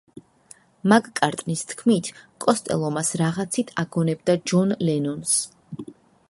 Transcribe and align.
მაკ-კარტნის 0.93 1.61
თქმით, 1.73 2.09
კოსტელო 2.45 2.89
მას 2.97 3.13
რაღაცით 3.23 3.75
აგონებდა 3.85 4.37
ჯონ 4.53 4.75
ლენონს. 4.89 5.37